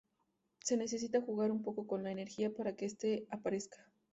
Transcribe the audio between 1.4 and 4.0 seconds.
un poco con la energía para que este aparezca.